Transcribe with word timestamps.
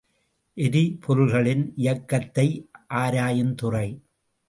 எரிபொருள்களின் 0.57 1.63
இயக்கத்தை 1.75 2.47
ஆராயுந் 2.93 3.55
துறை. 3.55 3.87